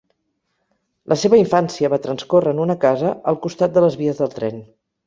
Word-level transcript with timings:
La 1.13 1.17
seva 1.25 1.39
infància 1.43 1.91
va 1.95 2.01
transcórrer 2.07 2.57
en 2.57 2.65
una 2.67 2.79
casa 2.87 3.17
al 3.35 3.43
costat 3.47 3.79
de 3.79 3.89
les 3.89 4.01
vies 4.05 4.25
del 4.25 4.39
tren. 4.39 4.65